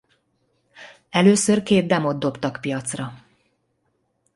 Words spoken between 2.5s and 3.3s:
piacra.